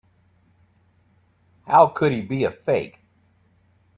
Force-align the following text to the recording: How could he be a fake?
How 1.67 1.89
could 1.89 2.11
he 2.11 2.23
be 2.23 2.43
a 2.43 2.49
fake? 2.49 3.01